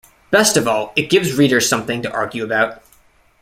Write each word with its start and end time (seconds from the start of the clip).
Best 0.31 0.57
of 0.57 0.67
all, 0.67 0.93
it 0.95 1.11
gives 1.11 1.35
readers 1.35 1.69
something 1.69 2.01
to 2.01 2.11
argue 2.11 2.43
about. 2.43 2.81